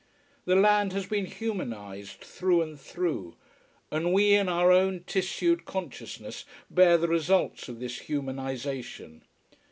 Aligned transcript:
The 0.45 0.55
land 0.55 0.93
has 0.93 1.05
been 1.05 1.27
humanised, 1.27 2.21
through 2.21 2.63
and 2.63 2.79
through: 2.81 3.35
and 3.91 4.11
we 4.13 4.33
in 4.33 4.49
our 4.49 4.71
own 4.71 5.03
tissued 5.05 5.63
consciousness 5.63 6.43
bear 6.71 6.97
the 6.97 7.07
results 7.07 7.69
of 7.69 7.79
this 7.79 7.99
humanisation. 8.07 9.21